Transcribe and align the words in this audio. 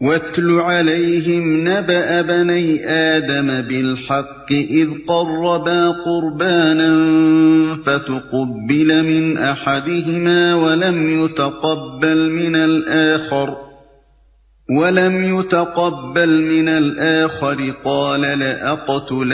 واتل 0.00 0.50
عليهم 0.50 1.68
نبأ 1.68 2.20
بني 2.20 2.88
آدم 2.88 3.60
بالحق 3.60 4.52
إذ 4.52 4.88
قربا 5.08 5.88
قربانا 5.88 6.94
فتقبل 7.74 9.04
من 9.04 9.38
أحدهما 9.38 10.54
ولم 10.54 11.24
يتقبل 11.24 12.30
من 12.30 12.56
الآخر 12.56 13.56
ولم 14.78 15.38
يتقبل 15.38 16.42
من 16.42 16.68
الآخر 16.68 17.72
قال 17.84 18.20
لأقتلنك 18.20 19.32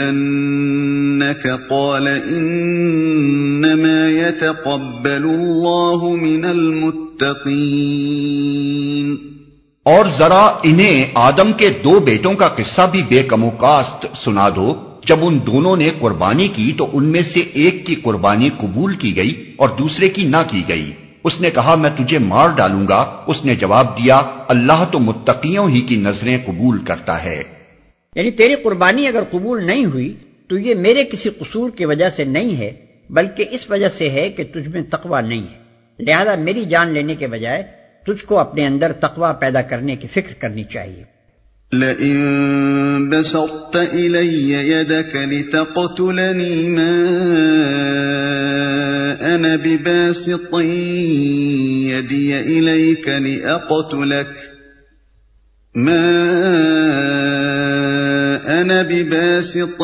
قال 1.69 2.07
إنما 2.07 4.09
يتقبل 4.09 5.23
الله 5.23 6.15
من 6.15 6.45
المتقين 6.45 8.13
اور 9.83 10.05
ذرا 10.17 10.51
انہیں 10.63 11.05
آدم 11.13 11.53
کے 11.53 11.69
دو 11.83 11.99
بیٹوں 11.99 12.33
کا 12.33 12.47
قصہ 12.47 12.81
بھی 12.91 13.03
بے 13.07 13.23
کم 13.23 13.49
کاست 13.49 14.05
سنا 14.23 14.49
دو۔ 14.55 14.89
جب 15.05 15.15
ان 15.21 15.39
دونوں 15.45 15.75
نے 15.75 15.89
قربانی 15.99 16.47
کی 16.47 16.73
تو 16.77 16.89
ان 16.93 17.05
میں 17.05 17.21
سے 17.21 17.39
ایک 17.39 17.85
کی 17.85 17.95
قربانی 17.95 18.49
قبول 18.57 18.95
کی 18.95 19.15
گئی 19.15 19.53
اور 19.55 19.69
دوسرے 19.69 20.09
کی 20.09 20.27
نہ 20.27 20.37
کی 20.47 20.63
گئی۔ 20.69 20.91
اس 21.23 21.41
نے 21.41 21.49
کہا، 21.49 21.75
میں 21.75 21.89
تجھے 21.97 22.19
مار 22.19 22.47
ڈالوں 22.47 22.87
گا۔ 22.87 23.23
اس 23.27 23.45
نے 23.45 23.55
جواب 23.55 23.97
دیا، 23.97 24.21
اللہ 24.47 24.85
تو 24.91 24.99
متقیوں 24.99 25.69
ہی 25.69 25.81
کی 25.81 25.95
نظریں 25.95 26.37
قبول 26.45 26.77
کرتا 26.83 27.23
ہے۔ 27.23 27.43
یعنی 28.15 28.31
تیری 28.31 28.55
قربانی 28.55 29.07
اگر 29.07 29.23
قبول 29.31 29.63
نہیں 29.63 29.85
ہوئی 29.85 30.13
تو 30.47 30.57
یہ 30.57 30.75
میرے 30.75 31.03
کسی 31.03 31.29
قصور 31.29 31.69
کی 31.69 31.85
وجہ 31.85 32.09
سے 32.09 32.23
نہیں 32.23 32.57
ہے، 32.57 32.71
بلکہ 33.09 33.45
اس 33.51 33.71
وجہ 33.71 33.89
سے 33.89 34.09
ہے 34.09 34.29
کہ 34.29 34.43
تجھ 34.43 34.69
میں 34.69 34.81
تقوی 34.81 35.27
نہیں 35.27 35.41
ہے۔ 35.41 35.63
لہذا 35.99 36.35
میری 36.35 36.65
جان 36.65 36.89
لینے 36.89 37.15
کے 37.15 37.27
بجائے 37.27 37.82
تجھ 38.05 38.25
کو 38.25 38.37
اپنے 38.39 38.65
اندر 38.65 38.91
تقوی 38.91 39.31
پیدا 39.39 39.61
کرنے 39.61 39.95
کی 39.95 40.07
فکر 40.07 40.33
کرنی 40.33 40.63
چاہیے۔ 40.63 41.13
لئن 41.71 43.09
بسطت 43.09 43.77
إلي 43.93 44.53
يدك 44.53 45.15
لتقتلني 45.15 46.67
ما 46.67 46.91
أنا 49.21 49.55
بباسط 49.63 50.53
يدي 51.89 52.39
إليك 52.39 53.09
لأقتلك 53.09 54.29
ما 55.75 56.03
أنا 58.61 58.81
بباسط 58.89 59.81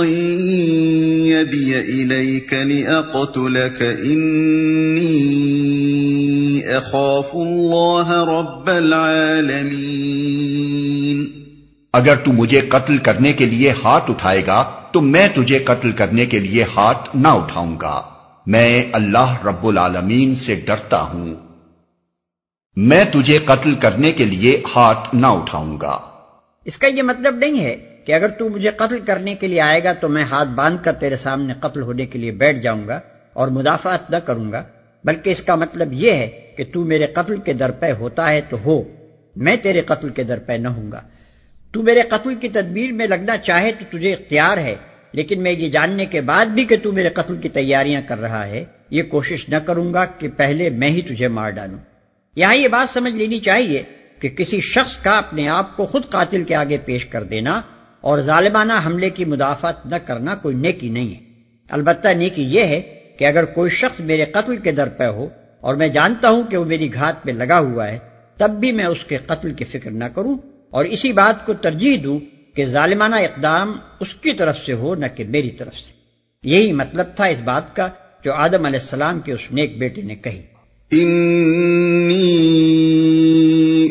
يدي 1.25 1.79
إليك 1.79 2.53
لأقتلك 2.53 3.81
إني 3.81 5.29
اخاف 6.67 7.35
اللہ 7.35 8.29
رب 8.29 8.67
العالمین 8.67 11.25
اگر 11.93 12.15
تو 12.15 12.31
مجھے 12.31 12.61
قتل 12.61 12.97
کرنے 12.97 13.33
کے 13.33 13.45
لیے 13.45 13.73
ہاتھ 13.83 14.11
اٹھائے 14.11 14.43
گا 14.47 14.71
تو 14.91 15.01
میں 15.01 15.27
تجھے 15.35 15.59
قتل 15.59 15.91
کرنے 15.91 16.25
کے 16.25 16.39
لیے 16.39 16.65
ہاتھ 16.77 17.15
نہ 17.15 17.27
اٹھاؤں 17.27 17.75
گا۔ 17.81 18.01
میں 18.45 18.83
اللہ 18.91 19.45
رب 19.45 19.67
العالمین 19.67 20.35
سے 20.35 20.55
ڈرتا 20.55 21.01
ہوں۔ 21.01 21.35
میں 22.75 23.03
تجھے 23.13 23.39
قتل 23.45 23.75
کرنے 23.75 24.11
کے 24.11 24.25
لیے 24.25 24.61
ہاتھ 24.75 25.15
نہ 25.15 25.27
اٹھاؤں 25.27 25.77
گا۔ 25.81 25.99
اس 26.65 26.77
کا 26.77 26.87
یہ 26.87 27.01
مطلب 27.01 27.35
نہیں 27.35 27.63
ہے 27.63 28.01
کہ 28.05 28.11
اگر 28.11 28.27
تو 28.27 28.49
مجھے 28.49 28.69
قتل 28.69 28.99
کرنے 28.99 29.35
کے 29.35 29.47
لیے 29.47 29.61
آئے 29.61 29.83
گا 29.83 29.93
تو 29.93 30.09
میں 30.09 30.23
ہاتھ 30.23 30.49
باندھ 30.49 30.83
کر 30.83 30.93
تیرے 30.93 31.15
سامنے 31.15 31.53
قتل 31.59 31.81
ہونے 31.81 32.05
کے 32.05 32.19
لیے 32.19 32.31
بیٹھ 32.31 32.59
جاؤں 32.59 32.87
گا 32.87 32.99
اور 33.33 33.47
مدافعت 33.47 34.11
نہ 34.11 34.17
کروں 34.17 34.51
گا 34.51 34.63
بلکہ 35.03 35.29
اس 35.29 35.41
کا 35.41 35.55
مطلب 35.55 35.93
یہ 35.93 36.11
ہے 36.11 36.48
کہ 36.59 36.65
تو 36.73 36.85
میرے 36.85 37.05
قتل 37.05 37.37
کے 37.37 37.53
در 37.53 37.71
پہ 37.71 37.91
ہوتا 37.99 38.29
ہے 38.29 38.41
تو 38.49 38.57
ہو، 38.65 38.83
میں 39.35 39.55
تیرے 39.55 39.81
قتل 39.81 40.09
کے 40.09 40.23
در 40.23 40.39
پہ 40.39 40.53
نہ 40.53 40.67
ہوں 40.67 40.91
گا۔ 40.91 41.01
تو 41.71 41.83
میرے 41.83 42.01
قتل 42.01 42.35
کی 42.35 42.49
تدبیر 42.49 42.91
میں 42.91 43.07
لگنا 43.07 43.37
چاہے 43.37 43.71
تو 43.79 43.97
تجھے 43.97 44.13
اختیار 44.13 44.57
ہے، 44.57 44.75
لیکن 45.13 45.43
میں 45.43 45.51
یہ 45.51 45.69
جاننے 45.69 46.05
کے 46.05 46.21
بعد 46.21 46.45
بھی 46.45 46.65
کہ 46.65 46.75
تو 46.83 46.91
میرے 46.91 47.09
قتل 47.09 47.37
کی 47.37 47.49
تیاریاں 47.49 48.01
کر 48.07 48.19
رہا 48.19 48.47
ہے۔ 48.47 48.65
یہ 48.89 49.03
کوشش 49.03 49.49
نہ 49.49 49.55
کروں 49.55 49.93
گا 49.93 50.05
کہ 50.05 50.27
پہلے 50.37 50.69
میں 50.69 50.87
ہی 50.87 51.01
تجھے 51.01 51.27
مار 51.27 51.49
ڈالوں۔ 51.49 51.79
یہاں 52.35 52.55
یہ 52.55 52.67
بات 52.67 52.89
سمجھ 52.89 53.13
لینی 53.13 53.39
چاہیے 53.39 53.83
کہ 54.19 54.29
کسی 54.29 54.61
شخص 54.61 54.97
کا 54.97 55.11
اپنے 55.11 55.47
آپ 55.47 55.77
کو 55.77 55.85
خود 55.85 56.09
قاتل 56.09 56.43
کے 56.43 56.55
آگے 56.55 56.77
پیش 56.85 57.05
کر 57.05 57.23
دینا 57.23 57.61
اور 58.01 58.19
ظالمانہ 58.19 58.73
حملے 58.85 59.09
کی 59.09 59.25
مدافعت 59.25 59.85
نہ 59.85 59.95
کرنا 60.05 60.35
کوئی 60.35 60.55
نیکی 60.55 60.89
نہیں 60.89 61.15
ہے۔ 61.15 61.19
البتہ 61.69 62.07
نیکی 62.07 62.43
یہ 62.43 62.63
ہے 62.63 62.81
کہ 63.17 63.25
اگر 63.25 63.45
کوئی 63.45 63.69
شخص 63.69 63.99
میرے 63.99 64.25
قتل 64.25 64.57
کے 64.57 64.71
در 64.71 64.89
پہ 64.89 65.03
ہو 65.03 65.29
اور 65.61 65.75
میں 65.75 65.87
جانتا 65.87 66.29
ہوں 66.29 66.43
کہ 66.43 66.57
وہ 66.57 66.65
میری 66.65 66.93
گھات 66.93 67.23
پہ 67.23 67.31
لگا 67.31 67.59
ہوا 67.59 67.87
ہے، 67.87 67.99
تب 68.37 68.49
بھی 68.49 68.71
میں 68.71 68.85
اس 68.85 69.05
کے 69.05 69.17
قتل 69.25 69.53
کی 69.53 69.65
فکر 69.65 69.91
نہ 69.91 70.03
کروں 70.15 70.37
اور 70.69 70.85
اسی 70.85 71.11
بات 71.11 71.45
کو 71.45 71.53
ترجیح 71.53 71.97
دوں 72.03 72.19
کہ 72.55 72.65
ظالمانہ 72.65 73.15
اقدام 73.15 73.71
اس 73.99 74.13
کی 74.13 74.33
طرف 74.33 74.57
سے 74.65 74.73
ہو 74.73 74.95
نہ 74.95 75.05
کہ 75.15 75.23
میری 75.23 75.49
طرف 75.49 75.75
سے۔ 75.75 75.91
یہی 76.43 76.71
مطلب 76.71 77.05
تھا 77.15 77.25
اس 77.25 77.41
بات 77.41 77.75
کا 77.75 77.87
جو 78.23 78.33
آدم 78.33 78.65
علیہ 78.65 78.79
السلام 78.79 79.19
کے 79.19 79.31
اس 79.31 79.51
نیک 79.51 79.79
بیٹے 79.79 80.01
نے 80.01 80.15
کہی۔ 80.15 80.41
انی 80.91 82.39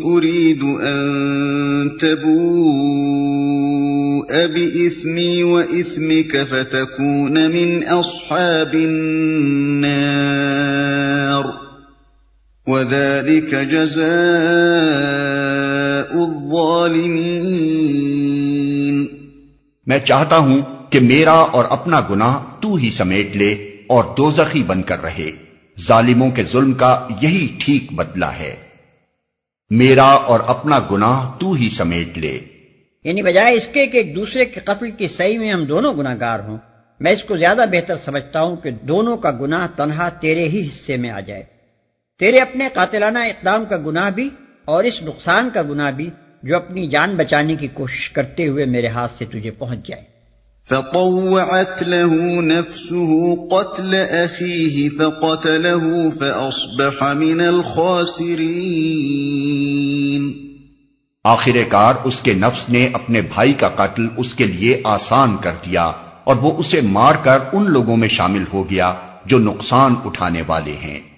اريد 0.05 0.62
ان 0.62 1.89
بإثمي 4.55 5.43
وإثمك 5.43 6.37
فتكون 6.49 7.35
من 7.35 7.81
أصحاب 7.81 8.73
النار۔ 8.73 10.47
وذلك 12.71 13.55
جزاء 13.71 16.11
الظالمين. 16.11 19.06
میں 19.87 19.99
چاہتا 19.99 20.37
ہوں 20.37 20.61
کہ 20.91 21.01
میرا 21.01 21.31
اور 21.31 21.65
اپنا 21.71 22.01
گناہ 22.11 22.39
تو 22.61 22.75
ہی 22.75 22.91
سمیٹ 22.91 23.37
لے 23.37 23.77
اور 23.87 24.05
دوزخی 24.17 24.62
بن 24.62 24.83
کر 24.83 25.03
رہے۔ 25.03 25.31
ظالموں 25.81 26.31
کے 26.31 26.43
ظلم 26.53 26.73
کا 26.73 27.09
یہی 27.23 27.49
ٹھیک 27.59 27.93
بدلہ 27.93 28.25
ہے۔ 28.25 28.56
میرا 29.71 30.03
اور 30.03 30.41
اپنا 30.47 30.81
گناہ 30.93 31.31
تو 31.41 31.53
ہی 31.53 31.71
سمیٹ 31.71 32.19
لے۔ 32.19 32.39
یعنی 33.05 33.23
بجائے 33.23 33.55
اس 33.55 33.67
کے 33.67 33.87
کہ 33.87 33.97
ایک 33.97 34.17
دوسرے 34.17 34.45
کے 34.45 34.61
قتل 34.61 34.91
کی 34.91 35.09
صحیح 35.09 35.39
میں 35.39 35.53
ہم 35.53 35.65
دونوں 35.65 35.95
گناہ 35.95 36.15
گار 36.21 36.41
ہوں 36.41 36.59
میں 37.00 37.12
اس 37.12 37.25
کو 37.25 37.37
زیادہ 37.37 37.65
بہتر 37.73 37.97
سمجھتا 37.97 38.43
ہوں 38.43 38.56
کہ 38.56 38.71
دونوں 38.71 39.17
کا 39.17 39.31
گناہ 39.31 39.67
تنہا 39.77 40.09
تیرے 40.09 40.49
ہی 40.49 40.67
حصے 40.67 40.97
میں 40.97 41.11
آ 41.11 41.21
جائے۔ 41.21 41.57
تیرے 42.21 42.39
اپنے 42.39 42.69
قاتلانہ 42.75 43.19
اقدام 43.19 43.65
کا 43.65 43.77
گناہ 43.77 44.11
بھی 44.11 44.31
اور 44.65 44.84
اس 44.84 45.03
نقصان 45.03 45.49
کا 45.55 45.62
گناہ 45.62 45.91
بھی 45.91 46.11
جو 46.43 46.56
اپنی 46.56 46.87
جان 46.87 47.17
بچانے 47.17 47.56
کی 47.56 47.69
کوشش 47.75 48.11
کرتے 48.11 48.49
ہوئے 48.49 48.65
میرے 48.65 48.87
ہاتھ 48.87 49.19
سے 49.19 49.25
تجھے 49.25 49.51
پہنچ 49.51 49.89
جائے۔ 49.89 50.03
فطوعت 50.65 51.83
له 51.83 52.43
نفسه 52.43 53.34
قتل 53.51 54.05
أخيه 54.11 54.97
فقتله 54.97 56.11
فأصبح 56.11 57.15
من 57.15 57.41
الخاسرين۔ 57.41 60.33
آخر 61.25 61.56
کار 61.69 61.95
اس 62.05 62.17
کے 62.23 62.35
نفس 62.35 62.69
نے 62.69 62.89
اپنے 62.93 63.21
بھائی 63.21 63.53
کا 63.53 63.69
قتل 63.69 64.06
اس 64.17 64.35
کے 64.35 64.45
لیے 64.45 64.81
آسان 64.85 65.37
کر 65.37 65.50
دیا 65.50 65.93
اور 66.25 66.37
وہ 66.37 66.59
اسے 66.59 66.81
مار 66.81 67.15
کر 67.23 67.39
ان 67.53 67.71
لوگوں 67.71 67.97
میں 67.97 68.09
شامل 68.09 68.45
ہو 68.53 68.71
گیا 68.71 68.95
جو 69.25 69.39
نقصان 69.39 69.95
اٹھانے 70.05 70.43
والے 70.47 70.73
ہیں۔ 70.73 71.18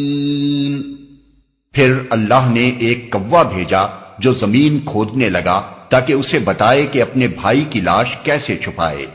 پھر 1.71 1.93
اللہ 2.09 2.49
نے 2.49 2.69
ایک 2.79 3.11
کوا 3.11 3.43
بھیجا 3.43 3.83
جو 4.19 4.33
زمین 4.33 4.79
کھودنے 4.85 5.29
لگا 5.29 5.61
تاکہ 5.89 6.13
اسے 6.13 6.39
بتائے 6.39 6.85
کہ 6.85 7.01
اپنے 7.01 7.27
بھائی 7.27 7.65
کی 7.69 7.81
لاش 7.81 8.17
کیسے 8.23 8.57
چھپائے۔ 8.57 9.05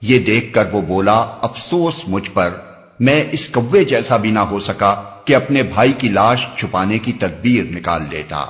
یہ 0.00 0.18
دیکھ 0.18 0.54
کر 0.54 0.64
وہ 0.72 0.80
بولا، 0.80 1.38
افسوس، 1.42 1.94
مجھ 2.06 2.30
پر۔ 2.34 2.54
میں 3.00 3.24
اس 3.32 3.48
کوے 3.48 3.84
جیسا 3.84 4.16
بھی 4.16 4.30
نہ 4.30 4.38
ہو 4.38 4.60
سکا 4.60 5.02
کہ 5.24 5.36
اپنے 5.36 5.62
بھائی 5.62 5.92
کی 5.92 6.08
لاش 6.08 6.46
چھپانے 6.56 6.98
کی 6.98 7.12
تدبیر 7.12 7.64
نکال 7.64 8.02
لیتا۔ 8.10 8.44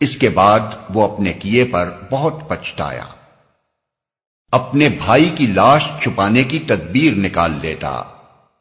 اس 0.00 0.16
کے 0.16 0.28
بعد 0.28 0.60
وہ 0.94 1.12
اپنے 1.12 1.32
کیے 1.32 1.64
پر 1.64 1.90
بہت 2.10 2.48
پچھتایا۔ 2.48 3.04
اپنے 4.52 4.88
بھائی 4.88 5.30
کی 5.34 5.46
لاش 5.46 5.88
چھپانے 6.02 6.44
کی 6.44 6.58
تدبیر 6.58 7.18
نکال 7.18 7.52
لیتا۔ 7.62 8.02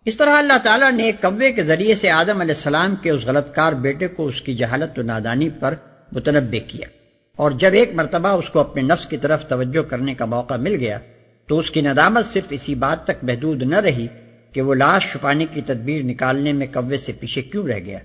اس 0.05 0.17
طرح 0.17 0.37
اللہ 0.37 0.57
تعالیٰ 0.63 0.91
نے 0.91 1.03
ایک 1.03 1.21
کوے 1.21 1.51
کے 1.51 1.63
ذریعے 1.63 1.95
سے 1.95 2.09
آدم 2.09 2.41
علیہ 2.41 2.55
السلام 2.55 2.95
کے 2.95 3.09
اس 3.09 3.25
غلط 3.25 3.55
کار 3.55 3.73
بیٹے 3.73 4.07
کو 4.07 4.27
اس 4.27 4.41
کی 4.41 4.55
جہالت 4.55 4.99
و 4.99 5.01
نادانی 5.01 5.49
پر 5.49 5.73
متنبع 6.11 6.57
کیا۔ 6.67 6.87
اور 7.35 7.51
جب 7.51 7.73
ایک 7.73 7.89
مرتبہ 7.93 8.29
اس 8.29 8.49
کو 8.49 8.59
اپنے 8.59 8.81
نفس 8.81 9.05
کی 9.05 9.17
طرف 9.17 9.47
توجہ 9.47 9.81
کرنے 9.81 10.13
کا 10.13 10.25
موقع 10.25 10.53
مل 10.53 10.75
گیا، 10.75 10.99
تو 11.47 11.59
اس 11.59 11.71
کی 11.71 11.81
ندامت 11.81 12.25
صرف 12.25 12.43
اسی 12.49 12.75
بات 12.75 13.03
تک 13.03 13.23
محدود 13.23 13.63
نہ 13.63 13.75
رہی 13.75 14.07
کہ 14.51 14.61
وہ 14.61 14.75
لاش 14.75 15.11
چھپانے 15.11 15.45
کی 15.53 15.61
تدبیر 15.61 16.03
نکالنے 16.03 16.53
میں 16.53 16.67
کوے 16.73 16.97
سے 16.97 17.11
پیچھے 17.11 17.41
کیوں 17.41 17.67
رہ 17.67 17.79
گیا۔ 17.79 17.99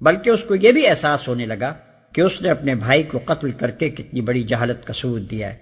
بلکہ 0.00 0.30
اس 0.30 0.44
کو 0.44 0.54
یہ 0.54 0.72
بھی 0.72 0.88
احساس 0.88 1.28
ہونے 1.28 1.46
لگا 1.46 1.74
کہ 2.12 2.20
اس 2.20 2.42
نے 2.42 2.50
اپنے 2.50 2.74
بھائی 2.74 3.02
کو 3.02 3.20
قتل 3.24 3.50
کر 3.50 3.70
کے 3.70 3.90
کتنی 3.90 4.20
بڑی 4.20 4.42
جہالت 4.42 4.86
کا 4.86 4.92
ثبوت 4.92 5.30
دیا 5.30 5.52
ہے۔ 5.52 5.56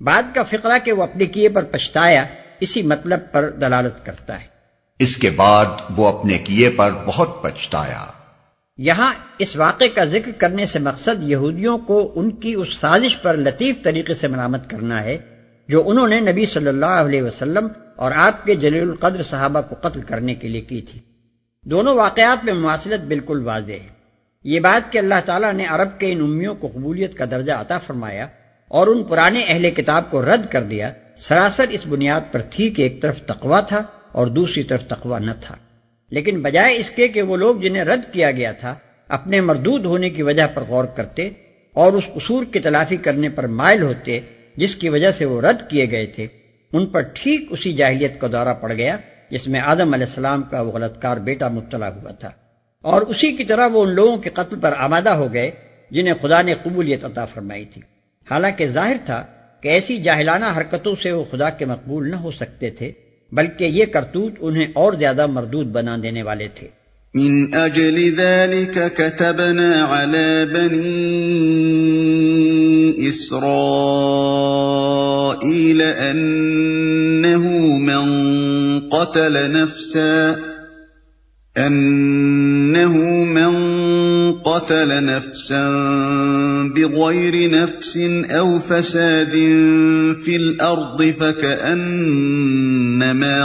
بعد 0.00 0.22
کا 0.34 0.42
فقرہ 0.42 0.78
کہ 0.84 0.92
وہ 0.92 1.02
اپنے 1.02 1.26
کیے 1.26 1.48
پر 1.48 1.64
پچھتایا، 1.64 2.24
اسی 2.60 2.82
مطلب 2.82 3.20
پر 3.32 3.50
دلالت 3.50 4.06
کرتا 4.06 4.40
ہے۔ 4.40 4.55
اس 4.98 5.16
کے 5.16 5.30
بعد 5.30 5.64
وہ 5.96 6.18
اپنے 6.18 6.38
کیے 6.38 6.70
پر 6.70 6.90
بہت 7.06 7.42
پچھتایا۔ 7.42 8.06
یہاں 8.78 9.14
اس 9.38 9.56
واقعے 9.56 9.88
کا 9.88 10.04
ذکر 10.04 10.30
کرنے 10.38 10.66
سے 10.66 10.78
مقصد 10.78 11.22
یہودیوں 11.22 11.78
کو 11.78 12.12
ان 12.14 12.30
کی 12.30 12.54
اس 12.54 12.68
سازش 12.74 13.22
پر 13.22 13.36
لطیف 13.36 13.76
طریقے 13.82 14.14
سے 14.14 14.28
مرامت 14.28 14.70
کرنا 14.70 15.02
ہے، 15.04 15.18
جو 15.68 15.82
انہوں 15.86 16.08
نے 16.08 16.20
نبی 16.20 16.46
صلی 16.46 16.68
اللہ 16.68 16.86
علیہ 16.86 17.22
وسلم 17.22 17.68
اور 17.96 18.12
آپ 18.12 18.44
کے 18.44 18.54
جلیل 18.54 18.82
القدر 18.82 19.22
صحابہ 19.22 19.60
کو 19.60 19.88
قتل 19.88 20.00
کرنے 20.00 20.34
کے 20.34 20.48
لیے 20.48 20.60
کی 20.60 20.80
تھی۔ 20.80 21.00
دونوں 21.62 21.94
واقعات 21.94 22.44
میں 22.44 22.54
مواصلت 22.54 23.00
بالکل 23.00 23.42
واضح 23.42 23.72
ہے۔ 23.72 23.96
یہ 24.44 24.60
بات 24.60 24.92
کہ 24.92 24.98
اللہ 24.98 25.20
تعالیٰ 25.24 25.52
نے 25.52 25.66
عرب 25.66 26.00
کے 26.00 26.12
ان 26.12 26.20
امیوں 26.20 26.54
کو 26.54 26.70
قبولیت 26.74 27.18
کا 27.18 27.24
درجہ 27.30 27.52
عطا 27.52 27.78
فرمایا 27.78 28.26
اور 28.68 28.86
ان 28.86 29.04
پرانے 29.04 29.44
اہل 29.48 29.70
کتاب 29.70 30.10
کو 30.10 30.24
رد 30.24 30.46
کر 30.50 30.62
دیا، 30.62 30.92
سراسر 31.16 31.64
اس 31.68 31.86
بنیاد 31.86 32.20
پر 32.32 32.40
تھی 32.50 32.70
کہ 32.70 32.82
ایک 32.82 33.02
طرف 33.02 33.22
تقوا 33.22 33.60
تھا 33.60 33.82
اور 34.16 34.26
دوسری 34.26 34.62
طرف 34.62 34.86
تقوا 34.86 35.18
نہ 35.18 35.30
تھا۔ 35.40 35.56
لیکن 36.10 36.42
بجائے 36.42 36.76
اس 36.76 36.90
کے 36.90 37.08
کہ 37.08 37.22
وہ 37.22 37.36
لوگ 37.36 37.56
جنہیں 37.56 37.84
رد 37.84 38.12
کیا 38.12 38.30
گیا 38.30 38.52
تھا، 38.52 38.74
اپنے 39.08 39.40
مردود 39.40 39.84
ہونے 39.84 40.10
کی 40.10 40.22
وجہ 40.22 40.46
پر 40.54 40.62
غور 40.62 40.84
کرتے 40.84 41.30
اور 41.72 41.92
اس 41.92 42.08
قصور 42.14 42.44
کی 42.44 42.58
تلافی 42.58 42.96
کرنے 42.96 43.28
پر 43.28 43.46
مائل 43.46 43.82
ہوتے 43.82 44.20
جس 44.56 44.76
کی 44.76 44.88
وجہ 44.88 45.10
سے 45.10 45.24
وہ 45.24 45.40
رد 45.40 45.70
کیے 45.70 45.90
گئے 45.90 46.06
تھے، 46.06 46.26
ان 46.72 46.86
پر 46.86 47.00
ٹھیک 47.00 47.46
اسی 47.50 47.72
جاہلیت 47.72 48.20
کا 48.20 48.28
دورہ 48.32 48.54
پڑ 48.54 48.72
گیا 48.72 48.96
جس 49.30 49.48
میں 49.48 49.60
آدم 49.60 49.94
علیہ 49.94 50.06
السلام 50.06 50.42
کا 50.42 50.60
وہ 50.60 50.72
غلط 50.72 51.02
کار 51.02 51.16
بیٹا 51.16 51.48
مبتلا 51.48 51.88
ہوا 51.88 52.10
تھا۔ 52.10 52.30
اور 52.82 53.02
اسی 53.02 53.32
کی 53.32 53.44
طرح 53.44 53.66
وہ 53.66 53.82
ان 53.82 53.94
لوگوں 53.94 54.16
کے 54.16 54.30
قتل 54.30 54.58
پر 54.60 54.74
آمادہ 54.78 55.08
ہو 55.08 55.32
گئے 55.32 55.50
جنہیں 55.90 56.14
خدا 56.22 56.42
نے 56.42 56.54
قبولیت 56.62 57.04
عطا 57.04 57.24
فرمائی 57.24 57.64
تھی۔ 57.64 57.82
حالانکہ 58.30 58.66
ظاہر 58.66 58.96
تھا 59.04 59.26
کہ 59.60 59.68
ایسی 59.68 60.02
جاہلانہ 60.02 60.44
حرکتوں 60.56 60.94
سے 61.02 61.12
وہ 61.12 61.24
خدا 61.30 61.50
کے 61.50 61.64
مقبول 61.64 62.10
نہ 62.10 62.16
ہو 62.16 62.30
سکتے 62.30 62.70
تھے۔ 62.70 62.92
بلکہ 63.32 63.64
یہ 63.64 63.84
کرتوت 63.84 64.32
انہیں 64.40 64.66
اور 64.74 64.92
زیادہ 64.92 65.26
مردود 65.26 65.66
بنا 65.66 65.96
دینے 66.02 66.22
والے 66.22 66.48
تھے۔ 66.54 66.86
من 67.14 67.46
اجل 67.52 68.16
ذلك 68.16 68.78
كتبنا 68.96 69.84
على 69.84 70.44
بني 70.52 70.96
اسرائيل 73.08 73.42
انه 75.82 77.44
من 77.78 78.04
قتل 78.88 79.36
نفسا 79.50 80.32
انه 81.56 82.96
من 83.24 83.54
قتل 84.32 85.04
نفسا 85.04 85.66
بغير 86.76 87.50
نفس 87.50 87.98
أو 88.30 88.58
فساد 88.58 89.32
في 90.24 90.36
الأرض 90.36 91.02
فكأنما 91.20 92.26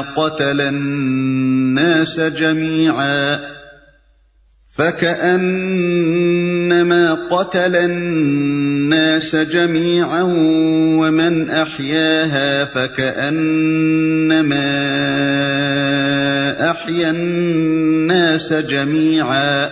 قتل 0.01 0.61
الناس 0.61 2.19
جميعا 2.19 3.39
فكأنما 4.75 5.53
قتل 7.13 7.75
الناس 7.75 9.35
جميعا 9.35 10.21
ومن 11.01 11.49
أحياها 11.49 12.65
فكأنما 12.65 13.91
أحيا 16.71 17.09
الناس 17.09 18.53
جميعا 18.53 19.71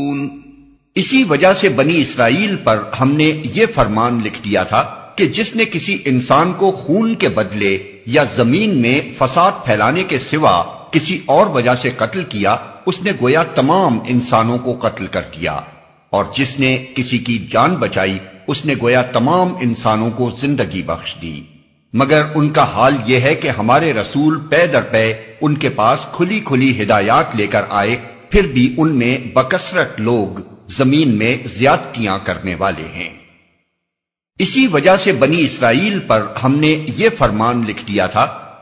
اسی 0.95 1.23
وجہ 1.23 1.53
سے 1.53 1.69
بنی 1.69 2.01
اسرائیل 2.01 2.55
پر 2.63 2.79
ہم 2.99 3.11
نے 3.11 3.41
یہ 3.53 3.65
فرمان 3.75 4.21
لکھ 4.23 4.39
دیا 4.45 4.63
تھا 4.63 4.83
کہ 5.15 5.27
جس 5.27 5.55
نے 5.55 5.65
کسی 5.65 5.97
انسان 6.05 6.53
کو 6.53 6.71
خون 6.71 7.15
کے 7.15 7.29
بدلے 7.29 7.77
یا 8.05 8.23
زمین 8.35 8.81
میں 8.81 9.01
فساد 9.17 9.51
پھیلانے 9.65 10.03
کے 10.03 10.19
سوا 10.19 10.63
کسی 10.91 11.19
اور 11.25 11.47
وجہ 11.47 11.75
سے 11.75 11.89
قتل 11.97 12.23
کیا، 12.23 12.55
اس 12.85 13.03
نے 13.03 13.11
گویا 13.21 13.43
تمام 13.43 13.99
انسانوں 14.07 14.57
کو 14.57 14.77
قتل 14.81 15.07
کر 15.07 15.21
دیا۔ 15.21 15.59
اور 16.09 16.25
جس 16.37 16.59
نے 16.59 16.85
کسی 16.95 17.17
کی 17.17 17.47
جان 17.51 17.75
بچائی، 17.75 18.19
اس 18.47 18.65
نے 18.65 18.73
گویا 18.81 19.01
تمام 19.01 19.53
انسانوں 19.61 20.11
کو 20.11 20.31
زندگی 20.39 20.83
بخش 20.83 21.15
دی۔ 21.21 21.43
مگر 21.93 22.21
ان 22.35 22.49
کا 22.49 22.63
حال 22.63 22.95
یہ 23.05 23.19
ہے 23.19 23.35
کہ 23.35 23.47
ہمارے 23.47 23.93
رسول 23.93 24.39
پے 24.49 24.67
در 24.67 24.81
پے 24.81 25.13
ان 25.41 25.57
کے 25.57 25.69
پاس 25.69 25.99
کھلی 26.11 26.39
کھلی 26.45 26.83
ہدایات 26.83 27.35
لے 27.35 27.47
کر 27.47 27.61
آئے، 27.69 27.97
پھر 28.29 28.47
بھی 28.47 28.73
ان 28.77 28.95
میں 28.95 29.17
بکثرت 29.33 29.99
لوگ 29.99 30.39
زمین 30.77 31.17
میں 31.17 31.37
زیادتیاں 31.47 32.19
کرنے 32.23 32.55
والے 32.55 32.87
ہیں۔ 32.95 33.09
اسی 34.39 34.67
وجہ 34.67 34.97
سے 34.97 35.11
بنی 35.11 35.43
اسرائیل 35.43 35.99
پر 35.99 36.25
ہم 36.43 36.59
نے 36.59 36.85
یہ 36.97 37.09
فرمان 37.17 37.63
لکھ 37.67 37.87
دیا 37.87 38.07
تھا۔ 38.07 38.55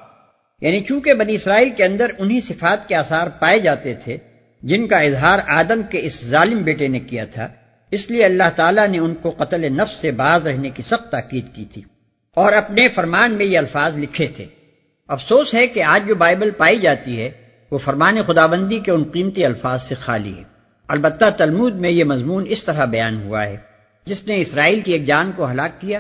یعنی 0.62 0.80
چونکہ 0.80 1.14
بنی 1.14 1.34
اسرائیل 1.34 1.70
کے 1.70 1.84
اندر 1.84 2.12
انہی 2.18 2.40
صفات 2.40 2.88
کے 2.88 2.96
آثار 2.96 3.28
پائے 3.28 3.60
جاتے 3.60 3.94
تھے، 3.94 4.18
جن 4.62 4.88
کا 4.88 4.98
اظہار 4.98 5.40
آدم 5.48 5.82
کے 5.90 6.00
اس 6.02 6.26
ظالم 6.26 6.58
بیٹے 6.58 6.88
نے 6.88 7.00
کیا 7.00 7.26
تھا، 7.26 7.48
اس 7.92 8.12
لیے 8.12 8.26
اللہ 8.26 8.50
تعالیٰ 8.56 8.88
نے 8.88 9.00
ان 9.00 9.16
کو 9.16 9.30
قتل 9.30 9.72
نفس 9.72 9.94
سے 9.94 10.12
باز 10.12 10.48
رہنے 10.48 10.70
کی 10.70 10.84
سخت 10.84 11.12
تاکید 11.12 11.56
کی 11.56 11.66
تھی۔ 11.66 11.82
اور 12.36 12.54
اپنے 12.54 12.88
فرمان 12.88 13.34
میں 13.34 13.46
یہ 13.46 13.58
الفاظ 13.58 13.98
لکھے 13.98 14.28
تھے۔ 14.28 14.46
افسوس 15.08 15.54
ہے 15.54 15.68
کہ 15.68 15.84
آج 15.84 16.08
جو 16.08 16.16
بائبل 16.16 16.50
پائی 16.50 16.80
جاتی 16.80 17.22
ہے، 17.22 17.32
وہ 17.72 17.78
فرمان 17.78 18.18
خدابندی 18.28 18.80
کے 18.80 18.92
ان 18.92 19.04
قیمتی 19.04 19.46
الفاظ 19.46 19.84
سے 19.84 19.96
خالی 19.96 20.38
ہے۔ 20.38 20.49
البتہ 20.90 21.26
تلمود 21.38 21.76
میں 21.76 21.90
یہ 21.90 22.04
مضمون 22.04 22.46
اس 22.48 22.64
طرح 22.64 22.86
بیان 22.86 23.24
ہوا 23.24 23.46
ہے۔ 23.46 23.58
جس 24.06 24.28
نے 24.28 24.42
اسرائیل 24.42 24.82
کی 24.82 24.92
ایک 24.92 25.06
جان 25.06 25.32
کو 25.36 25.52
ہلاک 25.52 25.82
کیا، 25.82 26.00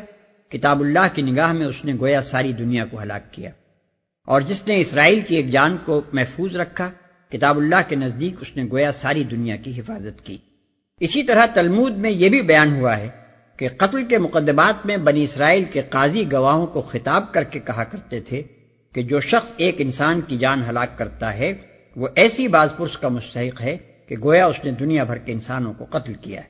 کتاب 0.49 0.79
اللہ 0.81 1.07
کی 1.13 1.21
نگاہ 1.21 1.51
میں 1.51 1.65
اس 1.65 1.85
نے 1.85 1.93
گویا 1.99 2.21
ساری 2.21 2.53
دنیا 2.53 2.85
کو 2.85 3.01
ہلاک 3.01 3.33
کیا۔ 3.33 3.49
اور 4.25 4.41
جس 4.41 4.67
نے 4.67 4.81
اسرائیل 4.81 5.21
کی 5.21 5.35
ایک 5.35 5.49
جان 5.51 5.77
کو 5.85 6.01
محفوظ 6.13 6.55
رکھا، 6.55 6.91
کتاب 7.29 7.57
اللہ 7.57 7.75
کے 7.87 7.95
نزدیک 7.95 8.35
اس 8.41 8.57
نے 8.57 8.63
گویا 8.63 8.91
ساری 8.91 9.23
دنیا 9.23 9.55
کی 9.55 9.79
حفاظت 9.79 10.25
کی۔ 10.25 10.37
اسی 10.99 11.23
طرح 11.23 11.45
تلمود 11.45 11.97
میں 11.97 12.11
یہ 12.11 12.29
بھی 12.29 12.41
بیان 12.41 12.75
ہوا 12.75 12.97
ہے 12.97 13.09
کہ 13.57 13.69
قتل 13.77 14.03
کے 14.03 14.17
مقدمات 14.17 14.85
میں 14.85 14.97
بنی 14.97 15.23
اسرائیل 15.23 15.63
کے 15.63 15.81
قاضی 15.81 16.31
گواہوں 16.31 16.67
کو 16.67 16.81
خطاب 16.81 17.33
کر 17.33 17.43
کے 17.43 17.59
کہا 17.59 17.83
کرتے 17.83 18.19
تھے 18.21 18.43
کہ 18.93 19.03
جو 19.03 19.19
شخص 19.19 19.53
ایک 19.57 19.75
انسان 19.79 20.21
کی 20.21 20.37
جان 20.37 20.63
ہلاک 20.69 20.97
کرتا 20.97 21.37
ہے، 21.37 21.53
وہ 21.95 22.07
ایسی 22.15 22.47
باز 22.47 22.69
پرس 22.77 22.97
کا 22.97 23.07
مستحق 23.07 23.61
ہے 23.61 23.77
کہ 24.09 24.15
گویا 24.23 24.45
اس 24.45 24.65
نے 24.65 24.71
دنیا 24.71 25.03
بھر 25.03 25.17
کے 25.17 25.31
انسانوں 25.31 25.73
کو 25.73 25.85
قتل 25.89 26.13
کیا 26.13 26.41
ہے۔ 26.41 26.47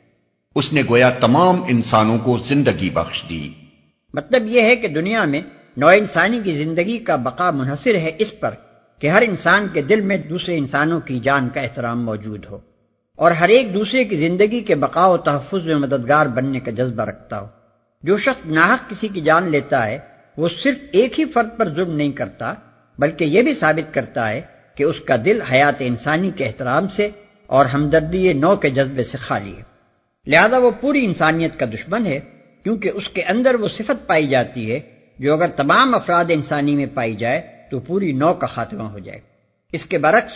اس 0.56 0.74
نے 0.74 0.82
گویا 0.90 1.10
تمام 1.10 1.64
انسانوں 1.64 2.18
کو 2.24 2.38
زندگی 2.38 2.90
بخش 2.90 3.26
دی۔ 3.30 3.52
مطلب 4.14 4.48
یہ 4.48 4.62
ہے 4.62 4.76
کہ 4.76 4.88
دنیا 4.88 5.26
میں 5.26 5.42
نو 5.78 5.88
انسانی 5.88 6.40
کی 6.44 6.52
زندگی 6.52 6.98
کا 6.98 7.16
بقا 7.16 7.52
منحصر 7.52 7.96
ہے 7.96 8.12
اس 8.18 8.40
پر 8.40 8.54
کہ 9.00 9.08
ہر 9.08 9.22
انسان 9.22 9.68
کے 9.74 9.82
دل 9.82 10.02
میں 10.02 10.18
دوسرے 10.18 10.58
انسانوں 10.58 11.00
کی 11.00 11.20
جان 11.20 11.50
کا 11.50 11.62
احترام 11.62 12.06
موجود 12.06 12.46
ہو 12.46 12.60
اور 13.16 13.32
ہر 13.32 13.50
ایک 13.50 13.74
دوسرے 13.74 14.04
کی 14.04 14.16
زندگی 14.16 14.60
کے 14.60 14.76
بقا 14.76 15.08
و 15.08 15.18
تحفظ 15.18 15.66
میں 15.66 15.76
مددگار 15.76 16.26
بننے 16.26 16.60
کا 16.60 16.72
جذبہ 16.72 17.04
رکھتا 17.04 17.40
ہو۔ 17.40 17.48
جو 18.04 18.18
شخص 18.18 18.46
ناحق 18.46 18.90
کسی 18.90 19.08
کی 19.08 19.22
جان 19.22 19.50
لیتا 19.50 19.88
ہے 19.88 20.00
وہ 20.38 20.50
صرف 20.50 20.78
ایک 20.92 21.20
ہی 21.20 21.26
فرد 21.26 21.58
پر 21.58 21.70
ظلم 21.70 21.96
نہیں 21.96 22.12
کرتا 22.12 22.54
بلکہ 23.00 23.26
یہ 23.26 23.42
بھی 23.42 23.54
ثابت 23.54 23.94
کرتا 23.94 24.30
ہے 24.30 24.42
کہ 24.76 24.84
اس 24.84 25.00
کا 25.00 25.16
دل 25.26 25.42
حیات 25.42 25.76
انسانی 25.80 26.32
کے 26.36 26.46
احترام 26.46 26.88
سے 26.88 27.10
اور 27.50 27.66
ہمدردی 27.66 28.34
نو 28.34 28.56
کے 28.56 28.70
جذبے 28.70 29.04
سے 29.04 29.18
خالی 29.18 29.54
ہے۔ 29.58 29.62
لہذا 30.28 30.58
وہ 30.58 30.72
پوری 30.82 31.06
انسانیت 31.06 31.60
کا 31.60 31.66
دشمن 31.66 32.06
ہے، 32.06 32.20
کیونکہ 32.64 32.92
اس 32.94 33.10
کے 33.10 33.22
اندر 33.22 33.56
وہ 33.56 33.68
صفت 33.68 34.08
پائی 34.08 34.28
جاتی 34.28 34.72
ہے 34.72 34.80
جو 35.20 35.34
اگر 35.34 35.48
تمام 35.48 35.96
افراد 35.96 36.26
انسانی 36.30 36.76
میں 36.76 36.86
پائی 36.94 37.16
جائے 37.16 37.42
تو 37.72 37.80
پوری 37.80 38.12
نو 38.12 38.34
کا 38.34 38.48
خاتمہ 38.48 38.84
ہو 38.84 39.00
جائے۔ 39.00 39.20
اس 39.74 39.86
کے 39.86 39.98
برعکس، 39.98 40.34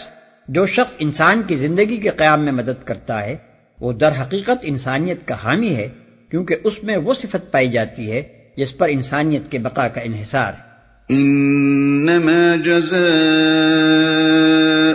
جو 0.48 0.66
شخص 0.66 0.94
انسان 1.00 1.42
کی 1.48 1.56
زندگی 1.56 1.98
کے 1.98 2.10
قیام 2.10 2.44
میں 2.44 2.52
مدد 2.52 2.84
کرتا 2.84 3.24
ہے، 3.24 3.36
وہ 3.80 3.94
در 3.94 4.12
حقیقت 4.22 4.58
انسانیت 4.62 5.28
کا 5.28 5.36
حامی 5.44 5.76
ہے، 5.76 5.90
کیونکہ 6.30 6.56
اس 6.64 6.84
میں 6.84 6.98
وہ 6.98 7.14
صفت 7.14 7.52
پائی 7.52 7.72
جاتی 7.72 8.12
ہے 8.12 8.24
جس 8.58 8.78
پر 8.78 8.90
انسانیت 8.90 9.52
کے 9.52 9.60
بقا 9.60 9.88
کا 9.88 10.02
انحصار 10.02 10.54
ہے۔ 10.54 10.74
انما 11.10 12.56
جزاء 12.66 14.53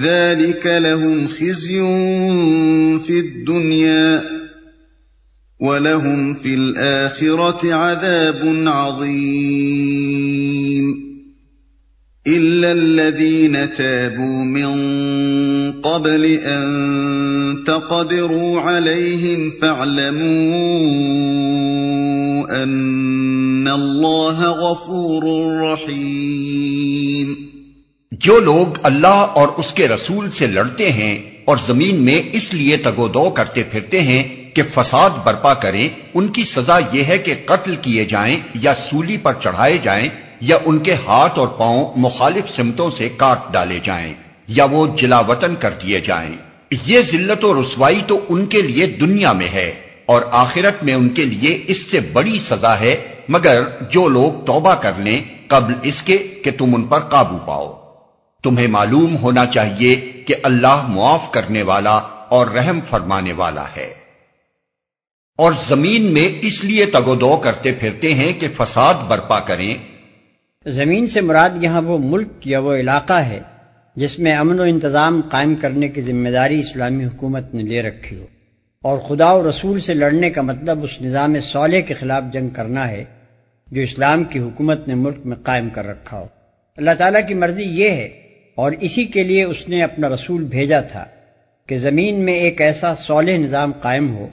ذلك 0.00 0.66
لهم 0.66 1.26
خزي 1.26 1.80
في 2.98 3.18
الدنيا 3.18 4.22
ولهم 5.60 6.32
في 6.32 6.54
الآخرة 6.54 7.74
عذاب 7.74 8.64
عظيم. 8.66 9.82
إلا 12.26 12.72
الذين 12.72 13.74
تابوا 13.74 14.44
من 14.44 14.72
قبل 15.80 16.24
أن 16.24 17.64
تقدروا 17.66 18.60
عليهم 18.60 19.50
فاعلموا 19.50 20.22
أن 22.62 23.68
الله 23.68 24.44
غفور 24.50 25.24
رحيم. 25.62 27.51
جو 28.20 28.38
لوگ 28.38 28.78
اللہ 28.82 29.26
اور 29.32 29.48
اس 29.56 29.72
کے 29.72 29.88
رسول 29.88 30.30
سے 30.30 30.46
لڑتے 30.46 30.92
ہیں 30.92 31.30
اور 31.44 31.56
زمین 31.66 32.04
میں 32.04 32.20
اس 32.32 32.54
لیے 32.54 32.76
تگو 32.76 33.08
دو 33.08 33.30
کرتے 33.30 33.62
پھرتے 33.62 34.00
ہیں 34.00 34.22
کہ 34.56 34.62
فساد 34.74 35.10
برپا 35.24 35.54
کریں، 35.54 35.88
ان 36.14 36.28
کی 36.28 36.44
سزا 36.44 36.78
یہ 36.92 37.04
ہے 37.04 37.18
کہ 37.18 37.34
قتل 37.46 37.76
کیے 37.76 38.04
جائیں 38.04 38.36
یا 38.54 38.74
سولی 38.74 39.16
پر 39.16 39.32
چڑھائے 39.42 39.78
جائیں 39.82 40.08
یا 40.40 40.58
ان 40.64 40.78
کے 40.78 40.94
ہاتھ 41.06 41.38
اور 41.38 41.48
پاؤں 41.48 41.84
مخالف 41.96 42.56
سمتوں 42.56 42.90
سے 42.90 43.08
کاٹ 43.16 43.52
ڈالے 43.52 43.78
جائیں 43.84 44.14
یا 44.48 44.64
وہ 44.64 44.86
جلا 44.96 45.20
وطن 45.20 45.54
کر 45.56 45.70
دیے 45.82 46.00
جائیں۔ 46.00 46.36
یہ 46.86 47.00
ذلت 47.00 47.44
و 47.44 47.62
رسوائی 47.62 48.00
تو 48.06 48.20
ان 48.28 48.46
کے 48.46 48.62
لیے 48.62 48.86
دنیا 48.86 49.32
میں 49.32 49.48
ہے 49.48 49.72
اور 50.06 50.22
آخرت 50.30 50.84
میں 50.84 50.94
ان 50.94 51.08
کے 51.08 51.24
لیے 51.24 51.64
اس 51.66 51.90
سے 51.90 52.00
بڑی 52.12 52.38
سزا 52.38 52.80
ہے، 52.80 52.96
مگر 53.28 53.62
جو 53.90 54.08
لوگ 54.08 54.44
توبہ 54.44 54.74
کر 54.74 54.92
لیں 54.98 55.20
قبل 55.46 55.74
اس 55.82 56.02
کے 56.02 56.18
کہ 56.18 56.50
تم 56.58 56.74
ان 56.74 56.82
پر 56.82 56.98
قابو 56.98 57.38
پاؤ۔ 57.46 57.81
تمہیں 58.42 58.66
معلوم 58.66 59.16
ہونا 59.16 59.46
چاہیے 59.46 59.96
کہ 60.26 60.34
اللہ 60.42 60.86
معاف 60.88 61.30
کرنے 61.30 61.62
والا 61.62 61.96
اور 62.28 62.46
رحم 62.46 62.80
فرمانے 62.90 63.32
والا 63.32 63.64
ہے۔ 63.76 63.94
اور 65.38 65.52
زمین 65.66 66.02
میں 66.02 66.28
اس 66.42 66.64
لیے 66.64 66.86
تگودو 66.86 67.36
کرتے 67.36 67.72
پھرتے 67.72 68.14
ہیں 68.14 68.32
کہ 68.40 68.48
فساد 68.56 68.94
برپا 69.08 69.40
کریں۔ 69.40 69.74
زمین 70.66 71.06
سے 71.06 71.20
مراد 71.20 71.50
یہاں 71.60 71.82
وہ 71.82 71.98
ملک 71.98 72.28
یا 72.44 72.58
وہ 72.58 72.74
علاقہ 72.74 73.12
ہے 73.12 73.40
جس 73.96 74.18
میں 74.18 74.36
امن 74.36 74.60
و 74.60 74.62
انتظام 74.62 75.20
قائم 75.30 75.54
کرنے 75.54 75.88
کی 75.88 76.00
ذمہ 76.00 76.28
داری 76.28 76.60
اسلامی 76.60 77.04
حکومت 77.04 77.54
نے 77.54 77.62
لے 77.62 77.82
رکھی 77.82 78.16
ہو۔ 78.16 78.26
اور 78.82 78.98
خدا 78.98 79.32
و 79.32 79.50
رسول 79.50 79.80
سے 79.80 79.94
لڑنے 79.94 80.30
کا 80.30 80.42
مطلب 80.42 80.84
اس 80.84 81.00
نظام 81.00 81.40
صالح 81.40 81.80
کے 81.80 81.94
خلاف 81.94 82.22
جنگ 82.32 82.48
کرنا 82.48 82.88
ہے 82.88 83.04
جو 83.66 83.80
اسلام 83.80 84.24
کی 84.24 84.38
حکومت 84.38 84.88
نے 84.88 84.94
ملک 84.94 85.18
میں 85.24 85.36
قائم 85.36 85.70
کر 85.70 85.86
رکھا 85.86 86.18
ہو۔ 86.18 86.26
اللہ 86.76 86.90
تعالیٰ 86.98 87.28
کی 87.28 87.34
مرضی 87.34 87.62
یہ 87.62 87.90
ہے 87.90 88.21
اور 88.54 88.72
اسی 88.80 89.04
کے 89.04 89.22
لیے 89.22 89.44
اس 89.44 89.68
نے 89.68 89.82
اپنا 89.82 90.08
رسول 90.08 90.44
بھیجا 90.44 90.80
تھا 90.80 91.04
کہ 91.66 91.78
زمین 91.78 92.14
میں 92.14 92.34
ایک 92.34 92.60
ایسا 92.60 92.94
صالح 92.94 93.36
نظام 93.36 93.72
قائم 93.72 94.16
ہو 94.16 94.28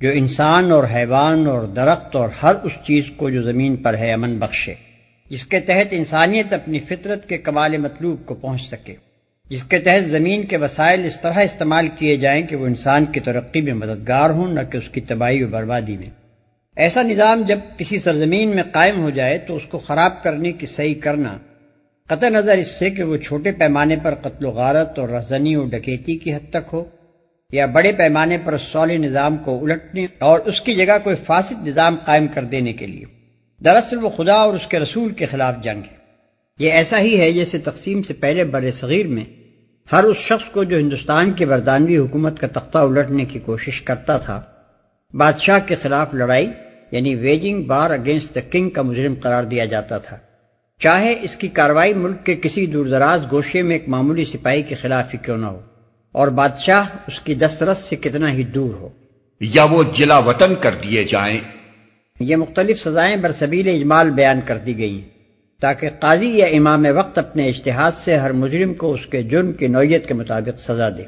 جو 0.00 0.10
انسان 0.10 0.70
اور 0.72 0.84
حیوان 0.94 1.46
اور 1.46 1.62
درخت 1.62 2.16
اور 2.16 2.28
ہر 2.42 2.54
اس 2.62 2.72
چیز 2.82 3.10
کو 3.16 3.30
جو 3.30 3.42
زمین 3.42 3.76
پر 3.76 3.98
ہے 3.98 4.12
امن 4.12 4.38
بخشے، 4.38 4.74
جس 5.30 5.44
کے 5.44 5.60
تحت 5.60 5.86
انسانیت 5.90 6.52
اپنی 6.52 6.78
فطرت 6.78 7.28
کے 7.28 7.38
کمال 7.38 7.76
مطلوب 7.76 8.26
کو 8.26 8.34
پہنچ 8.34 8.62
سکے، 8.62 8.94
جس 9.50 9.62
کے 9.62 9.78
تحت 9.78 10.08
زمین 10.08 10.42
کے 10.42 10.56
وسائل 10.56 11.04
اس 11.04 11.20
طرح 11.20 11.38
استعمال 11.38 11.88
کیے 11.98 12.16
جائیں 12.16 12.46
کہ 12.46 12.56
وہ 12.56 12.66
انسان 12.66 13.04
کی 13.04 13.20
ترقی 13.20 13.60
میں 13.60 13.74
مددگار 13.74 14.30
ہوں، 14.30 14.52
نہ 14.52 14.60
کہ 14.70 14.76
اس 14.76 14.88
کی 14.88 15.00
تباہی 15.00 15.42
و 15.42 15.48
بربادی 15.48 15.96
میں۔ 15.96 16.10
ایسا 16.76 17.02
نظام 17.02 17.42
جب 17.42 17.58
کسی 17.76 17.98
سرزمین 17.98 18.48
میں 18.48 18.62
قائم 18.62 19.00
ہو 19.00 19.10
جائے 19.10 19.38
تو 19.38 19.56
اس 19.56 19.62
کو 19.62 19.78
خراب 19.78 20.22
کرنے 20.22 20.52
کی 20.52 20.66
صحیح 20.66 20.94
کرنا 21.00 21.38
قطع 22.08 22.28
نظر 22.28 22.58
اس 22.58 22.68
سے 22.78 22.90
کہ 22.90 23.02
وہ 23.02 23.16
چھوٹے 23.16 23.52
پیمانے 23.52 23.96
پر 24.02 24.14
قتل 24.14 24.44
و 24.44 24.50
غارت 24.50 24.98
اور 24.98 25.08
رزنی 25.08 25.56
و 25.56 25.64
ڈکیتی 25.64 26.16
کی 26.18 26.34
حد 26.34 26.50
تک 26.50 26.68
ہو 26.72 26.84
یا 27.52 27.66
بڑے 27.66 27.92
پیمانے 27.92 28.38
پر 28.44 28.56
سولی 28.58 28.96
نظام 28.96 29.36
کو 29.36 29.64
الٹنے 29.64 30.06
اور 30.18 30.40
اس 30.40 30.60
کی 30.60 30.74
جگہ 30.74 30.96
کوئی 31.04 31.16
فاسد 31.16 31.66
نظام 31.66 31.96
قائم 32.04 32.26
کر 32.34 32.44
دینے 32.44 32.72
کے 32.72 32.86
لیے 32.86 33.04
دراصل 33.64 34.04
وہ 34.04 34.08
خدا 34.08 34.34
اور 34.34 34.54
اس 34.54 34.66
کے 34.66 34.78
رسول 34.78 35.12
کے 35.12 35.26
خلاف 35.26 35.54
جنگ 35.62 35.80
ہے۔ 35.80 35.96
یہ 36.58 36.72
ایسا 36.72 37.00
ہی 37.00 37.20
ہے 37.20 37.32
جیسے 37.32 37.58
تقسیم 37.58 38.02
سے 38.02 38.14
پہلے 38.14 38.44
بر 38.44 38.70
صغیر 38.70 39.06
میں 39.06 39.24
ہر 39.92 40.04
اس 40.04 40.16
شخص 40.16 40.50
کو 40.50 40.64
جو 40.64 40.78
ہندوستان 40.78 41.32
کی 41.32 41.44
برطانوی 41.44 41.96
حکومت 41.96 42.40
کا 42.40 42.46
تختہ 42.52 42.78
الٹنے 42.78 43.24
کی 43.24 43.38
کوشش 43.38 43.80
کرتا 43.82 44.18
تھا، 44.18 44.40
بادشاہ 45.14 45.58
کے 45.66 45.74
خلاف 45.74 46.14
لڑائی 46.14 46.50
یعنی 46.90 47.14
waging 47.14 47.62
war 47.62 47.90
against 47.90 48.34
the 48.34 48.40
king 48.40 48.70
کا 48.70 48.82
مجرم 48.82 49.14
قرار 49.22 49.42
دیا 49.42 49.64
جاتا 49.64 49.98
تھا۔ 49.98 50.16
چاہے 50.78 51.14
اس 51.22 51.36
کی 51.36 51.48
کاروائی 51.48 51.94
ملک 51.94 52.26
کے 52.26 52.36
کسی 52.42 52.66
دور 52.66 52.86
دراز 52.86 53.24
گوشے 53.32 53.62
میں 53.62 53.72
ایک 53.72 53.88
معمولی 53.88 54.24
سپاہی 54.24 54.62
کے 54.62 54.74
خلاف 54.74 55.14
ہی 55.14 55.18
کیوں 55.24 55.38
نہ 55.38 55.46
ہو 55.46 55.60
اور 56.12 56.28
بادشاہ 56.28 56.84
اس 57.06 57.20
کی 57.20 57.34
دسترس 57.34 57.78
سے 57.78 57.96
کتنا 57.96 58.32
ہی 58.32 58.42
دور 58.42 58.74
ہو۔ 58.74 58.88
یا 59.40 59.64
وہ 59.64 59.82
جلا 59.94 60.18
وطن 60.18 60.54
کر 60.60 60.70
دیے 60.82 61.04
جائیں۔ 61.04 61.40
یہ 62.20 62.36
مختلف 62.36 62.82
سزائیں 62.82 63.16
برسبیل 63.16 63.68
اجمال 63.68 64.10
بیان 64.10 64.40
کر 64.46 64.58
دی 64.58 64.78
گئی 64.78 65.00
ہیں 65.00 65.08
تاکہ 65.60 65.88
قاضی 66.00 66.28
یا 66.28 66.46
امام 66.46 66.86
وقت 66.96 67.18
اپنے 67.18 67.48
اشتہاد 67.48 67.92
سے 67.98 68.16
ہر 68.16 68.32
مجرم 68.32 68.74
کو 68.74 68.92
اس 68.92 69.06
کے 69.06 69.22
جرم 69.22 69.52
کی 69.52 69.66
نوعیت 69.66 70.08
کے 70.08 70.14
مطابق 70.14 70.60
سزا 70.60 70.88
دے۔ 70.88 71.02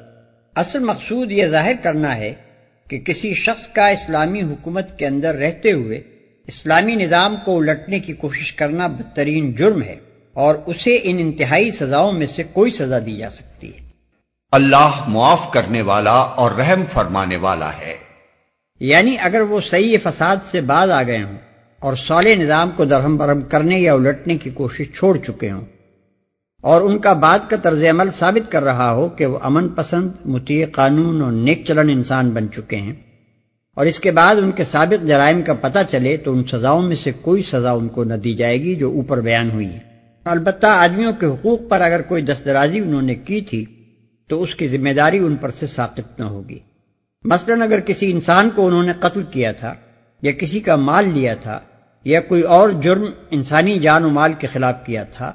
اصل 0.55 0.79
مقصود 0.79 1.33
یہ 1.33 1.47
ظاہر 1.47 1.73
کرنا 1.83 2.17
ہے 2.17 2.33
کہ 2.89 2.99
کسی 2.99 3.35
شخص 3.35 3.69
کا 3.69 3.89
اسلامی 3.89 4.43
حکومت 4.43 4.99
کے 4.99 5.07
اندر 5.07 5.35
رہتے 5.35 5.73
ہوئے 5.73 6.01
اسلامی 6.51 6.95
نظام 6.95 7.35
کو 7.45 7.59
الٹنے 7.59 7.99
کی 8.01 8.13
کوشش 8.13 8.53
کرنا 8.53 8.87
بدترین 8.87 9.53
جرم 9.53 9.83
ہے 9.83 9.97
اور 10.35 10.55
اسے 10.67 10.99
ان 11.03 11.17
انتہائی 11.19 11.71
سزاؤں 11.71 12.13
میں 12.13 12.27
سے 12.27 12.43
کوئی 12.43 12.71
سزا 12.71 12.99
دی 12.99 13.17
جا 13.17 13.31
سکتی 13.31 13.69
ہے۔ 13.69 13.89
اللہ 14.53 15.05
معاف 15.09 15.51
کرنے 15.51 15.83
والا 15.83 16.19
اور 16.35 16.51
رحم 16.51 16.83
فرمانے 16.93 17.37
والا 17.37 17.71
ہے۔ 17.73 17.95
یعنی 18.81 19.17
اگر 19.21 19.41
وہ 19.41 19.61
صحیح 19.61 19.99
فساد 20.03 20.37
سے 20.45 20.61
باز 20.61 20.91
آ 20.91 21.03
گئے 21.03 21.23
ہوں 21.23 21.37
اور 21.79 21.95
صالح 21.97 22.35
نظام 22.35 22.71
کو 22.77 22.85
درہم 22.85 23.17
برہم 23.17 23.41
کرنے 23.43 23.79
یا 23.79 23.95
الٹنے 23.95 24.37
کی 24.37 24.51
کوشش 24.51 24.87
چھوڑ 24.95 25.17
چکے 25.17 25.51
ہوں 25.51 25.65
اور 26.61 26.83
ان 26.83 26.99
کا 26.99 27.13
بعد 27.13 27.39
کا 27.49 27.57
طرز 27.57 27.85
عمل 27.91 28.11
ثابت 28.19 28.53
کر 28.53 28.63
رہا 28.63 28.93
ہو 28.93 29.09
کہ 29.09 29.27
وہ 29.27 29.39
امن 29.43 29.69
پسند 29.69 30.11
متی 30.25 30.65
قانون 30.65 31.23
اور 31.23 31.33
نیک 31.33 31.65
چلن 31.67 31.89
انسان 31.91 32.31
بن 32.31 32.51
چکے 32.53 32.77
ہیں 32.77 33.10
اور 33.77 33.87
اس 33.87 34.01
کے 34.01 34.11
بعد 34.11 34.37
ان 34.37 34.51
کے 34.51 34.65
سابق 34.65 35.07
جرائم 35.07 35.43
کا 35.43 35.55
پتہ 35.55 35.79
چلے 35.91 36.17
تو 36.17 36.33
ان 36.33 36.45
سزاؤں 36.45 36.83
میں 36.83 36.97
سے 36.97 37.13
کوئی 37.21 37.43
سزا 37.43 37.71
ان 37.71 37.89
کو 37.89 38.05
نہ 38.05 38.15
دی 38.15 38.35
جائے 38.35 38.63
گی 38.63 38.75
جو 38.75 38.91
اوپر 38.91 39.21
بیان 39.21 39.51
ہوئی 39.51 39.67
ہے۔ 39.67 39.79
البتہ 40.25 40.67
آدمیوں 40.67 41.13
کے 41.13 41.27
حقوق 41.27 41.61
پر 41.69 41.81
اگر 41.81 42.03
کوئی 42.03 42.23
دسترازی 42.23 42.79
انہوں 42.79 43.03
نے 43.03 43.15
کی 43.15 43.41
تھی 43.41 43.65
تو 44.29 44.43
اس 44.43 44.55
کی 44.55 44.69
ذمہ 44.69 44.91
داری 44.91 45.19
ان 45.19 45.37
پر 45.37 45.51
سے 45.51 45.67
ساقت 45.67 46.19
نہ 46.19 46.25
ہوگی۔ 46.25 46.59
مثلا 47.25 47.65
اگر 47.65 47.81
کسی 47.81 48.13
انسان 48.13 48.51
کو 48.55 48.67
انہوں 48.67 48.83
نے 48.83 48.93
قتل 49.01 49.23
کیا 49.23 49.53
تھا 49.53 49.75
یا 50.23 50.33
کسی 50.33 50.61
کا 50.61 50.77
مال 50.77 51.09
لیا 51.15 51.35
تھا 51.35 51.61
یا 52.05 52.21
کوئی 52.21 52.43
اور 52.43 52.71
جرم 52.71 53.05
انسانی 53.31 53.79
جان 53.79 54.05
و 54.05 54.09
مال 54.09 54.33
کے 54.39 54.47
خلاف 54.53 54.75
کیا 54.87 55.05
تھا 55.05 55.33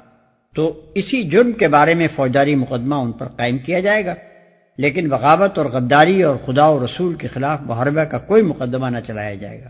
تو 0.54 0.90
اسی 0.94 1.22
جرم 1.22 1.52
کے 1.52 1.68
بارے 1.68 1.94
میں 1.94 2.08
فوجداری 2.14 2.54
مقدمہ 2.54 2.94
ان 2.94 3.12
پر 3.12 3.26
قائم 3.26 3.58
کیا 3.58 3.80
جائے 3.80 4.06
گا۔ 4.06 4.14
لیکن 4.76 5.08
بغاوت 5.08 5.58
اور 5.58 5.66
غداری 5.66 6.22
اور 6.22 6.36
خدا 6.46 6.68
و 6.68 6.84
رسول 6.84 7.14
کے 7.14 7.28
خلاف 7.28 7.60
محربہ 7.62 8.04
کا 8.04 8.18
کوئی 8.18 8.42
مقدمہ 8.42 8.86
نہ 8.86 8.98
چلایا 9.06 9.34
جائے 9.34 9.64
گا۔ 9.64 9.68